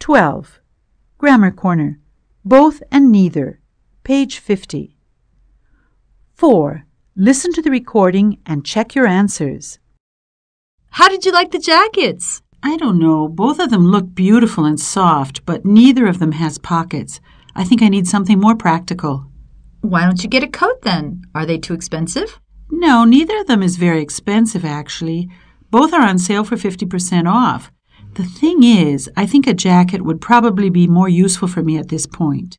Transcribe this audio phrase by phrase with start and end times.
[0.00, 0.60] 12.
[1.18, 2.00] Grammar Corner.
[2.42, 3.60] Both and neither.
[4.02, 4.96] Page 50.
[6.34, 6.86] 4.
[7.14, 9.78] Listen to the recording and check your answers.
[10.92, 12.40] How did you like the jackets?
[12.62, 13.28] I don't know.
[13.28, 17.20] Both of them look beautiful and soft, but neither of them has pockets.
[17.54, 19.26] I think I need something more practical.
[19.82, 21.24] Why don't you get a coat then?
[21.34, 22.40] Are they too expensive?
[22.70, 25.28] No, neither of them is very expensive, actually.
[25.70, 27.70] Both are on sale for 50% off.
[28.14, 31.88] The thing is, I think a jacket would probably be more useful for me at
[31.88, 32.58] this point.